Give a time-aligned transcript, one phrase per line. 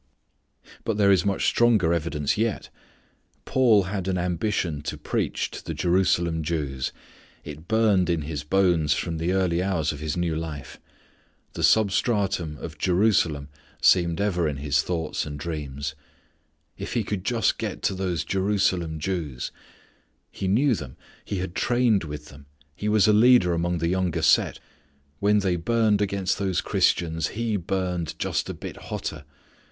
[0.83, 2.69] But there is much stronger evidence yet.
[3.45, 6.91] Paul had an ambition to preach to the Jerusalem Jews.
[7.43, 10.79] It burned in his bones from the early hours of his new life.
[11.53, 15.93] The substratum of "Jerusalem" seemed ever in his thoughts and dreams.
[16.79, 19.51] If he could just get to those Jerusalem Jews!
[20.31, 20.97] He knew them.
[21.23, 22.47] He had trained with them.
[22.75, 24.59] He was a leader among the younger set.
[25.19, 29.25] When they burned against these Christians he burned just a bit hotter.